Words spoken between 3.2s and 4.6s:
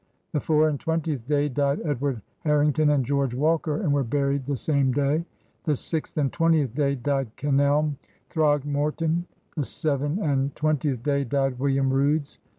Walker and were buried the